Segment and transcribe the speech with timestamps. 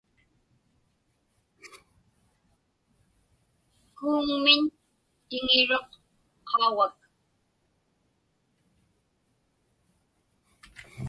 [3.97, 4.61] Kuuŋmiñ
[5.27, 5.85] tiŋiruq
[6.47, 6.95] qaugak.